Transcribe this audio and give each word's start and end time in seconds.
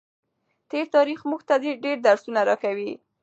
تېر 0.69 0.85
تاریخ 0.95 1.19
موږ 1.29 1.41
ته 1.47 1.55
ډېر 1.83 1.97
درسونه 2.07 2.39
راکوي. 2.49 2.91